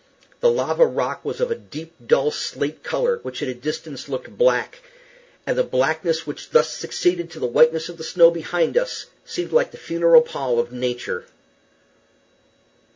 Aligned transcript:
The 0.39 0.49
lava 0.49 0.87
rock 0.87 1.23
was 1.23 1.39
of 1.39 1.51
a 1.51 1.55
deep, 1.55 1.93
dull 2.03 2.31
slate 2.31 2.81
color, 2.83 3.19
which 3.21 3.43
at 3.43 3.47
a 3.49 3.53
distance 3.53 4.09
looked 4.09 4.35
black; 4.35 4.81
and 5.45 5.55
the 5.55 5.63
blackness 5.63 6.25
which 6.25 6.49
thus 6.49 6.71
succeeded 6.75 7.29
to 7.29 7.39
the 7.39 7.45
whiteness 7.45 7.87
of 7.87 7.99
the 7.99 8.03
snow 8.03 8.31
behind 8.31 8.77
us 8.79 9.05
seemed 9.25 9.51
like 9.51 9.69
the 9.69 9.77
funeral 9.77 10.23
pall 10.23 10.57
of 10.57 10.71
nature. 10.71 11.25